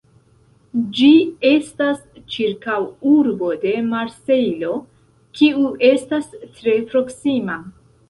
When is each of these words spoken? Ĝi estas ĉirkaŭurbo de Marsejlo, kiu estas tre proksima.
Ĝi 0.99 1.09
estas 1.49 1.99
ĉirkaŭurbo 2.37 3.51
de 3.67 3.75
Marsejlo, 3.93 4.75
kiu 5.43 5.71
estas 5.95 6.37
tre 6.61 6.79
proksima. 6.93 7.65